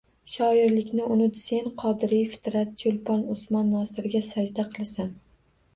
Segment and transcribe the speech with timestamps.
[0.35, 1.37] Shoirlikni unut.
[1.43, 5.17] Sen Qodiriy, Fitrat, Cho‘lpon, Usmon Nosirga sajda qilasan.